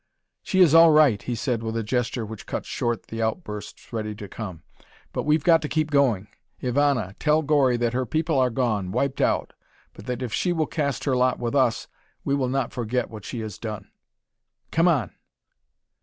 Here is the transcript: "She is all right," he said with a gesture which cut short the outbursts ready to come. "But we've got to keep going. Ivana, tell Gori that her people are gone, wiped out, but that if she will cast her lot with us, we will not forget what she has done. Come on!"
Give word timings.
"She 0.41 0.61
is 0.61 0.73
all 0.73 0.89
right," 0.89 1.21
he 1.21 1.35
said 1.35 1.61
with 1.61 1.77
a 1.77 1.83
gesture 1.83 2.25
which 2.25 2.47
cut 2.47 2.65
short 2.65 3.05
the 3.09 3.21
outbursts 3.21 3.93
ready 3.93 4.15
to 4.15 4.27
come. 4.27 4.63
"But 5.13 5.25
we've 5.27 5.43
got 5.43 5.61
to 5.61 5.69
keep 5.69 5.91
going. 5.91 6.27
Ivana, 6.59 7.13
tell 7.19 7.43
Gori 7.43 7.77
that 7.77 7.93
her 7.93 8.07
people 8.07 8.39
are 8.39 8.49
gone, 8.49 8.91
wiped 8.91 9.21
out, 9.21 9.53
but 9.93 10.07
that 10.07 10.23
if 10.23 10.33
she 10.33 10.53
will 10.53 10.65
cast 10.65 11.03
her 11.03 11.15
lot 11.15 11.37
with 11.37 11.53
us, 11.53 11.87
we 12.23 12.33
will 12.33 12.49
not 12.49 12.73
forget 12.73 13.11
what 13.11 13.25
she 13.25 13.41
has 13.41 13.59
done. 13.59 13.91
Come 14.71 14.87
on!" 14.87 15.11